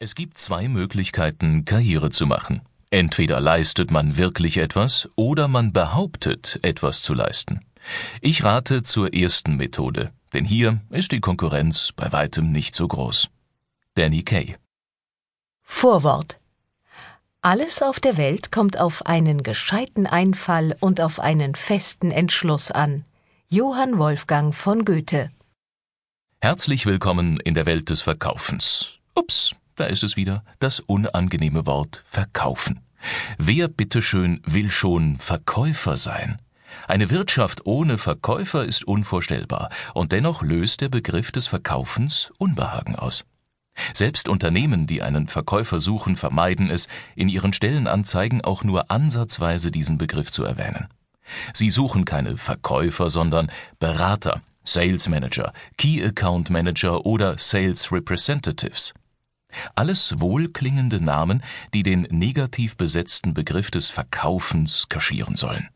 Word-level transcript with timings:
Es 0.00 0.14
gibt 0.14 0.38
zwei 0.38 0.68
Möglichkeiten, 0.68 1.64
Karriere 1.64 2.10
zu 2.10 2.24
machen. 2.26 2.62
Entweder 2.90 3.40
leistet 3.40 3.90
man 3.90 4.16
wirklich 4.16 4.58
etwas 4.58 5.08
oder 5.16 5.48
man 5.48 5.72
behauptet, 5.72 6.60
etwas 6.62 7.02
zu 7.02 7.14
leisten. 7.14 7.64
Ich 8.20 8.44
rate 8.44 8.84
zur 8.84 9.12
ersten 9.12 9.56
Methode, 9.56 10.12
denn 10.34 10.44
hier 10.44 10.80
ist 10.90 11.10
die 11.10 11.18
Konkurrenz 11.20 11.90
bei 11.96 12.12
weitem 12.12 12.52
nicht 12.52 12.76
so 12.76 12.86
groß. 12.86 13.28
Danny 13.94 14.22
Kay. 14.22 14.54
Vorwort. 15.64 16.38
Alles 17.42 17.82
auf 17.82 17.98
der 17.98 18.16
Welt 18.16 18.52
kommt 18.52 18.78
auf 18.78 19.04
einen 19.04 19.42
gescheiten 19.42 20.06
Einfall 20.06 20.76
und 20.78 21.00
auf 21.00 21.18
einen 21.18 21.56
festen 21.56 22.12
Entschluss 22.12 22.70
an. 22.70 23.04
Johann 23.48 23.98
Wolfgang 23.98 24.54
von 24.54 24.84
Goethe. 24.84 25.28
Herzlich 26.40 26.86
willkommen 26.86 27.40
in 27.40 27.54
der 27.54 27.66
Welt 27.66 27.90
des 27.90 28.02
Verkaufens. 28.02 28.98
Ups, 29.16 29.56
da 29.78 29.84
ist 29.84 30.02
es 30.02 30.16
wieder, 30.16 30.44
das 30.58 30.80
unangenehme 30.80 31.66
Wort 31.66 32.02
verkaufen. 32.06 32.80
Wer 33.38 33.68
bitteschön 33.68 34.42
will 34.44 34.70
schon 34.70 35.18
Verkäufer 35.18 35.96
sein? 35.96 36.40
Eine 36.86 37.10
Wirtschaft 37.10 37.66
ohne 37.66 37.98
Verkäufer 37.98 38.64
ist 38.64 38.84
unvorstellbar, 38.84 39.70
und 39.94 40.12
dennoch 40.12 40.42
löst 40.42 40.80
der 40.80 40.88
Begriff 40.88 41.32
des 41.32 41.46
Verkaufens 41.46 42.30
Unbehagen 42.38 42.96
aus. 42.96 43.24
Selbst 43.94 44.28
Unternehmen, 44.28 44.86
die 44.86 45.02
einen 45.02 45.28
Verkäufer 45.28 45.80
suchen, 45.80 46.16
vermeiden 46.16 46.68
es, 46.70 46.88
in 47.14 47.28
ihren 47.28 47.52
Stellenanzeigen 47.52 48.42
auch 48.42 48.64
nur 48.64 48.90
ansatzweise 48.90 49.70
diesen 49.70 49.98
Begriff 49.98 50.32
zu 50.32 50.44
erwähnen. 50.44 50.88
Sie 51.52 51.70
suchen 51.70 52.04
keine 52.04 52.36
Verkäufer, 52.36 53.10
sondern 53.10 53.50
Berater, 53.78 54.42
Sales 54.64 55.08
Manager, 55.08 55.52
Key 55.76 56.04
Account 56.04 56.50
Manager 56.50 57.06
oder 57.06 57.38
Sales 57.38 57.92
Representatives. 57.92 58.94
Alles 59.74 60.20
wohlklingende 60.20 61.00
Namen, 61.02 61.42
die 61.74 61.82
den 61.82 62.02
negativ 62.10 62.76
besetzten 62.76 63.34
Begriff 63.34 63.70
des 63.70 63.90
Verkaufens 63.90 64.88
kaschieren 64.88 65.36
sollen. 65.36 65.68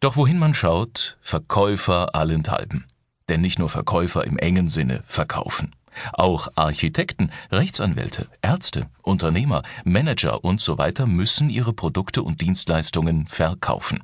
Doch 0.00 0.16
wohin 0.16 0.38
man 0.38 0.54
schaut, 0.54 1.18
Verkäufer 1.20 2.14
allenthalben. 2.14 2.86
Denn 3.28 3.40
nicht 3.42 3.58
nur 3.58 3.68
Verkäufer 3.68 4.24
im 4.24 4.38
engen 4.38 4.68
Sinne 4.68 5.02
verkaufen. 5.06 5.74
Auch 6.12 6.48
Architekten, 6.54 7.30
Rechtsanwälte, 7.50 8.28
Ärzte, 8.42 8.88
Unternehmer, 9.02 9.62
Manager 9.84 10.44
und 10.44 10.60
so 10.60 10.78
weiter 10.78 11.06
müssen 11.06 11.50
ihre 11.50 11.72
Produkte 11.72 12.22
und 12.22 12.40
Dienstleistungen 12.40 13.26
verkaufen. 13.26 14.02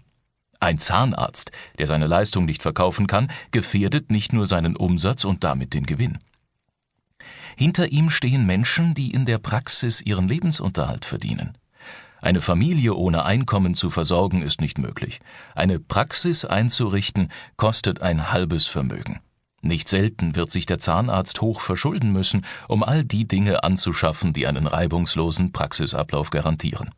Ein 0.58 0.78
Zahnarzt, 0.78 1.52
der 1.78 1.86
seine 1.86 2.06
Leistung 2.06 2.44
nicht 2.44 2.62
verkaufen 2.62 3.06
kann, 3.06 3.30
gefährdet 3.50 4.10
nicht 4.10 4.32
nur 4.32 4.46
seinen 4.46 4.76
Umsatz 4.76 5.24
und 5.24 5.44
damit 5.44 5.74
den 5.74 5.86
Gewinn. 5.86 6.18
Hinter 7.56 7.88
ihm 7.88 8.10
stehen 8.10 8.46
Menschen, 8.46 8.94
die 8.94 9.10
in 9.10 9.24
der 9.24 9.38
Praxis 9.38 10.00
ihren 10.00 10.28
Lebensunterhalt 10.28 11.04
verdienen. 11.04 11.56
Eine 12.20 12.40
Familie 12.40 12.94
ohne 12.94 13.24
Einkommen 13.24 13.74
zu 13.74 13.90
versorgen 13.90 14.42
ist 14.42 14.60
nicht 14.60 14.78
möglich. 14.78 15.20
Eine 15.54 15.78
Praxis 15.78 16.44
einzurichten 16.44 17.30
kostet 17.56 18.02
ein 18.02 18.32
halbes 18.32 18.66
Vermögen. 18.66 19.20
Nicht 19.62 19.88
selten 19.88 20.36
wird 20.36 20.50
sich 20.50 20.66
der 20.66 20.78
Zahnarzt 20.78 21.40
hoch 21.40 21.60
verschulden 21.60 22.12
müssen, 22.12 22.44
um 22.68 22.82
all 22.82 23.04
die 23.04 23.26
Dinge 23.26 23.64
anzuschaffen, 23.64 24.32
die 24.32 24.46
einen 24.46 24.66
reibungslosen 24.66 25.52
Praxisablauf 25.52 26.30
garantieren. 26.30 26.90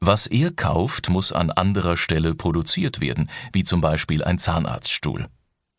Was 0.00 0.26
er 0.26 0.50
kauft, 0.50 1.08
muss 1.08 1.32
an 1.32 1.50
anderer 1.50 1.96
Stelle 1.96 2.34
produziert 2.34 3.00
werden, 3.00 3.30
wie 3.52 3.64
zum 3.64 3.80
Beispiel 3.80 4.22
ein 4.22 4.38
Zahnarztstuhl. 4.38 5.28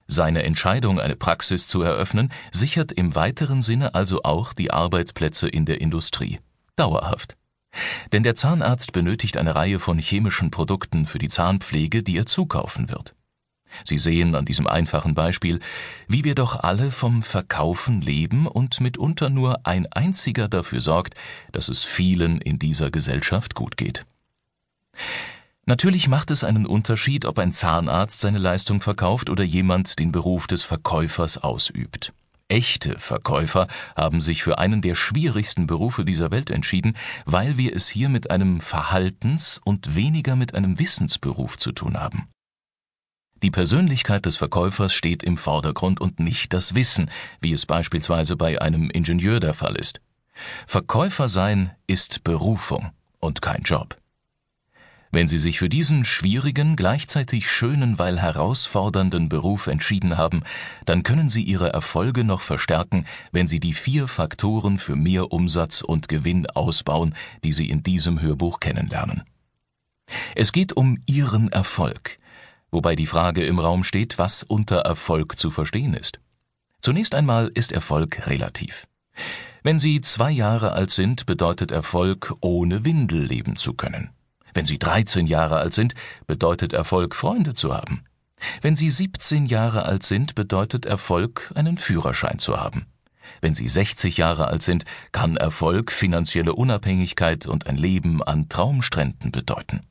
Seine 0.08 0.44
Entscheidung, 0.44 1.00
eine 1.00 1.16
Praxis 1.16 1.68
zu 1.68 1.82
eröffnen, 1.82 2.32
sichert 2.52 2.92
im 2.92 3.16
weiteren 3.16 3.62
Sinne 3.62 3.96
also 3.96 4.22
auch 4.24 4.54
die 4.54 4.72
Arbeitsplätze 4.72 5.48
in 5.48 5.66
der 5.66 5.82
Industrie. 5.82 6.40
Dauerhaft. 6.76 7.36
Denn 8.14 8.24
der 8.24 8.36
Zahnarzt 8.36 8.92
benötigt 8.94 9.38
eine 9.38 9.56
Reihe 9.56 9.80
von 9.80 9.98
chemischen 9.98 10.52
Produkten 10.52 11.06
für 11.08 11.20
die 11.20 11.28
Zahnpflege, 11.28 12.04
die 12.04 12.18
er 12.18 12.26
zukaufen 12.26 12.90
wird. 12.90 13.16
Sie 13.84 13.98
sehen 13.98 14.36
an 14.36 14.46
diesem 14.46 14.68
einfachen 14.68 15.16
Beispiel, 15.16 15.60
wie 16.08 16.24
wir 16.24 16.36
doch 16.36 16.56
alle 16.56 16.92
vom 16.92 17.22
Verkaufen 17.22 18.02
leben 18.02 18.48
und 18.48 18.80
mitunter 18.80 19.30
nur 19.30 19.66
ein 19.66 19.92
einziger 19.92 20.48
dafür 20.48 20.80
sorgt, 20.80 21.16
dass 21.52 21.68
es 21.68 21.84
vielen 21.84 22.40
in 22.40 22.58
dieser 22.60 22.92
Gesellschaft 22.92 23.56
gut 23.56 23.76
geht. 23.76 24.06
Natürlich 25.68 26.08
macht 26.08 26.30
es 26.30 26.44
einen 26.44 26.68
Unterschied, 26.68 27.26
ob 27.26 27.40
ein 27.40 27.52
Zahnarzt 27.52 28.22
seine 28.22 28.38
Leistung 28.38 28.82
verkauft 28.82 29.32
oder 29.32 29.44
jemand 29.44 29.98
den 29.98 30.12
Beruf 30.12 30.46
des 30.46 30.62
Verkäufers 30.62 31.40
ausübt. 31.40 32.14
Echte 32.48 33.00
Verkäufer 33.00 33.68
haben 33.96 34.22
sich 34.22 34.44
für 34.44 34.60
einen 34.60 34.84
der 34.84 34.94
schwierigsten 34.94 35.66
Berufe 35.66 36.06
dieser 36.06 36.30
Welt 36.30 36.52
entschieden, 36.52 36.96
weil 37.26 37.58
wir 37.58 37.76
es 37.76 37.88
hier 37.88 38.10
mit 38.10 38.30
einem 38.30 38.60
Verhaltens- 38.62 39.60
und 39.66 39.96
weniger 39.96 40.36
mit 40.36 40.54
einem 40.54 40.78
Wissensberuf 40.78 41.58
zu 41.58 41.72
tun 41.72 42.00
haben. 42.00 42.28
Die 43.42 43.50
Persönlichkeit 43.50 44.28
des 44.28 44.38
Verkäufers 44.38 44.94
steht 44.94 45.24
im 45.24 45.38
Vordergrund 45.38 46.00
und 46.00 46.20
nicht 46.20 46.54
das 46.54 46.76
Wissen, 46.76 47.10
wie 47.42 47.52
es 47.52 47.66
beispielsweise 47.66 48.36
bei 48.36 48.62
einem 48.62 48.92
Ingenieur 48.92 49.40
der 49.40 49.56
Fall 49.56 49.76
ist. 49.76 50.00
Verkäufer 50.68 51.28
sein 51.28 51.72
ist 51.88 52.24
Berufung 52.24 52.92
und 53.20 53.42
kein 53.42 53.64
Job. 53.64 53.98
Wenn 55.16 55.28
Sie 55.28 55.38
sich 55.38 55.60
für 55.60 55.70
diesen 55.70 56.04
schwierigen, 56.04 56.76
gleichzeitig 56.76 57.50
schönen, 57.50 57.98
weil 57.98 58.20
herausfordernden 58.20 59.30
Beruf 59.30 59.68
entschieden 59.68 60.18
haben, 60.18 60.44
dann 60.84 61.04
können 61.04 61.30
Sie 61.30 61.42
Ihre 61.42 61.72
Erfolge 61.72 62.26
noch 62.26 62.42
verstärken, 62.42 63.06
wenn 63.32 63.48
Sie 63.48 63.62
die 63.62 63.72
vier 63.72 64.10
Faktoren 64.10 64.78
für 64.78 64.98
mehr 64.98 65.32
Umsatz 65.32 65.80
und 65.80 66.10
Gewinn 66.10 66.48
ausbauen, 66.48 67.16
die 67.46 67.54
Sie 67.54 67.70
in 67.70 67.82
diesem 67.82 68.22
Hörbuch 68.22 68.60
kennenlernen. 68.60 69.24
Es 70.36 70.52
geht 70.52 70.74
um 70.74 70.98
Ihren 71.06 71.50
Erfolg, 71.50 72.20
wobei 72.70 72.98
die 72.98 73.08
Frage 73.08 73.46
im 73.46 73.58
Raum 73.58 73.86
steht, 73.86 74.18
was 74.18 74.44
unter 74.44 74.80
Erfolg 74.80 75.40
zu 75.40 75.50
verstehen 75.50 75.94
ist. 75.94 76.20
Zunächst 76.82 77.16
einmal 77.16 77.50
ist 77.54 77.72
Erfolg 77.72 78.28
relativ. 78.28 78.86
Wenn 79.64 79.80
Sie 79.80 80.02
zwei 80.02 80.32
Jahre 80.32 80.74
alt 80.74 80.90
sind, 80.90 81.26
bedeutet 81.26 81.72
Erfolg, 81.72 82.34
ohne 82.42 82.84
Windel 82.84 83.24
leben 83.24 83.56
zu 83.56 83.76
können. 83.76 84.10
Wenn 84.56 84.66
Sie 84.66 84.80
13 84.80 85.28
Jahre 85.28 85.58
alt 85.58 85.74
sind, 85.74 85.94
bedeutet 86.28 86.72
Erfolg, 86.72 87.14
Freunde 87.14 87.54
zu 87.54 87.74
haben. 87.76 88.06
Wenn 88.62 88.74
Sie 88.74 88.90
17 88.90 89.46
Jahre 89.48 89.86
alt 89.86 90.04
sind, 90.04 90.34
bedeutet 90.34 90.86
Erfolg, 90.86 91.52
einen 91.56 91.78
Führerschein 91.78 92.40
zu 92.40 92.58
haben. 92.58 92.86
Wenn 93.42 93.54
Sie 93.54 93.68
60 93.68 94.16
Jahre 94.16 94.48
alt 94.48 94.62
sind, 94.62 94.86
kann 95.12 95.36
Erfolg 95.36 95.92
finanzielle 95.92 96.54
Unabhängigkeit 96.54 97.48
und 97.48 97.68
ein 97.68 97.76
Leben 97.76 98.24
an 98.24 98.48
Traumstränden 98.48 99.34
bedeuten. 99.34 99.82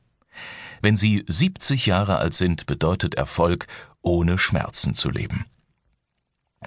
Wenn 0.81 0.95
Sie 0.95 1.23
70 1.27 1.85
Jahre 1.85 2.17
alt 2.17 2.33
sind, 2.33 2.65
bedeutet 2.65 3.13
Erfolg, 3.13 3.67
ohne 4.01 4.39
Schmerzen 4.39 4.95
zu 4.95 5.11
leben. 5.11 5.45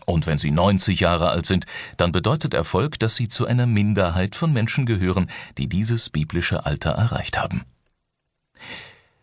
Und 0.06 0.26
wenn 0.26 0.38
Sie 0.38 0.52
90 0.52 1.00
Jahre 1.00 1.30
alt 1.30 1.46
sind, 1.46 1.66
dann 1.96 2.12
bedeutet 2.12 2.54
Erfolg, 2.54 3.00
dass 3.00 3.16
Sie 3.16 3.26
zu 3.26 3.44
einer 3.44 3.66
Minderheit 3.66 4.36
von 4.36 4.52
Menschen 4.52 4.86
gehören, 4.86 5.28
die 5.56 5.68
dieses 5.68 6.10
biblische 6.10 6.64
Alter 6.64 6.92
erreicht 6.92 7.38
haben. 7.38 7.64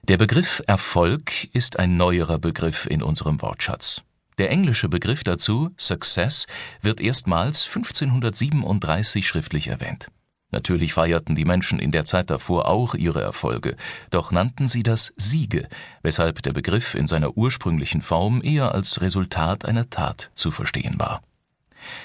Der 0.07 0.17
Begriff 0.17 0.61
Erfolg 0.67 1.45
ist 1.51 1.79
ein 1.79 1.97
neuerer 1.97 2.37
Begriff 2.37 2.85
in 2.85 3.01
unserem 3.01 3.41
Wortschatz. 3.41 4.03
Der 4.37 4.51
englische 4.51 4.87
Begriff 4.87 5.23
dazu, 5.23 5.71
Success, 5.77 6.45
wird 6.83 7.01
erstmals 7.01 7.65
1537 7.65 9.27
schriftlich 9.27 9.67
erwähnt. 9.67 10.09
Natürlich 10.51 10.93
feierten 10.93 11.33
die 11.33 11.43
Menschen 11.43 11.79
in 11.79 11.91
der 11.91 12.05
Zeit 12.05 12.29
davor 12.29 12.67
auch 12.67 12.93
ihre 12.93 13.23
Erfolge, 13.23 13.77
doch 14.11 14.31
nannten 14.31 14.67
sie 14.67 14.83
das 14.83 15.11
Siege, 15.17 15.67
weshalb 16.03 16.43
der 16.43 16.53
Begriff 16.53 16.93
in 16.93 17.07
seiner 17.07 17.35
ursprünglichen 17.35 18.03
Form 18.03 18.43
eher 18.43 18.75
als 18.75 19.01
Resultat 19.01 19.65
einer 19.65 19.89
Tat 19.89 20.29
zu 20.35 20.51
verstehen 20.51 20.99
war. 20.99 21.23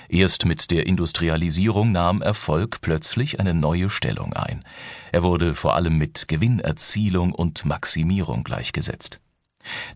Erst 0.08 0.44
mit 0.44 0.70
der 0.70 0.86
Industrialisierung 0.86 1.92
nahm 1.92 2.22
Erfolg 2.22 2.80
plötzlich 2.80 3.40
eine 3.40 3.54
neue 3.54 3.90
Stellung 3.90 4.32
ein. 4.32 4.64
Er 5.12 5.22
wurde 5.22 5.54
vor 5.54 5.74
allem 5.74 5.98
mit 5.98 6.28
Gewinnerzielung 6.28 7.32
und 7.32 7.64
Maximierung 7.64 8.44
gleichgesetzt. 8.44 9.20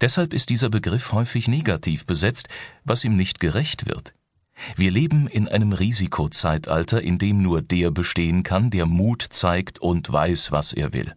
Deshalb 0.01 0.35
ist 0.35 0.51
dieser 0.51 0.69
Begriff 0.69 1.13
häufig 1.13 1.49
negativ 1.49 2.07
besetzt, 2.07 2.49
was 2.85 3.05
ihm 3.05 3.17
nicht 3.17 3.41
gerecht 3.41 3.87
wird. 3.87 4.15
Wir 4.77 4.91
leben 4.91 5.27
in 5.27 5.49
einem 5.49 5.73
Risikozeitalter, 5.73 7.03
in 7.03 7.19
dem 7.19 7.43
nur 7.43 7.61
der 7.61 7.91
bestehen 7.91 8.43
kann, 8.43 8.71
der 8.71 8.87
Mut 8.87 9.23
zeigt 9.23 9.81
und 9.81 10.13
weiß, 10.13 10.53
was 10.53 10.73
er 10.73 10.93
will. 10.93 11.15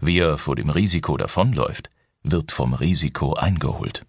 Wer 0.00 0.36
vor 0.38 0.56
dem 0.56 0.68
Risiko 0.68 1.16
davonläuft, 1.16 1.90
wird 2.22 2.52
vom 2.52 2.74
Risiko 2.74 3.34
eingeholt. 3.34 4.04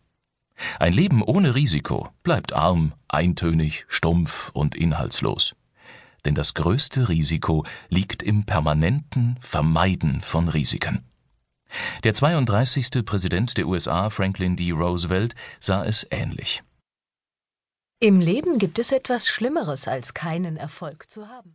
Ein 0.80 0.94
Leben 0.94 1.22
ohne 1.24 1.56
Risiko 1.56 2.10
bleibt 2.24 2.54
arm, 2.54 2.94
eintönig, 3.08 3.86
stumpf 3.88 4.50
und 4.54 4.76
inhaltslos. 4.76 5.56
Denn 6.26 6.36
das 6.36 6.54
größte 6.54 7.10
Risiko 7.10 7.66
liegt 7.90 8.24
im 8.24 8.46
permanenten 8.46 9.38
Vermeiden 9.42 10.22
von 10.22 10.48
Risiken. 10.48 11.04
Der 12.04 12.14
32. 12.14 13.04
Präsident 13.06 13.58
der 13.58 13.68
USA, 13.68 14.10
Franklin 14.10 14.56
D. 14.56 14.72
Roosevelt, 14.72 15.36
sah 15.60 15.84
es 15.84 16.08
ähnlich. 16.12 16.64
Im 18.00 18.20
Leben 18.20 18.60
gibt 18.60 18.80
es 18.80 18.92
etwas 18.92 19.28
Schlimmeres, 19.28 19.88
als 19.88 20.14
keinen 20.14 20.58
Erfolg 20.58 21.10
zu 21.10 21.30
haben. 21.30 21.52